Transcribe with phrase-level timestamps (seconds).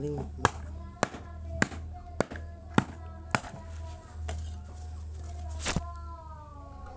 [0.00, 0.16] 六